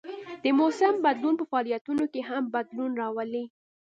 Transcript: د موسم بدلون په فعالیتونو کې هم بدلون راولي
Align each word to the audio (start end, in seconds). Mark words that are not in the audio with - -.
د 0.43 0.45
موسم 0.59 0.93
بدلون 1.05 1.35
په 1.37 1.45
فعالیتونو 1.51 2.03
کې 2.13 2.21
هم 2.29 2.43
بدلون 2.55 2.91
راولي 3.01 3.45